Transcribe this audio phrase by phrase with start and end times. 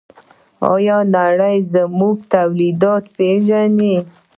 [0.73, 3.95] آیا نړۍ زموږ تولیدات پیژني؟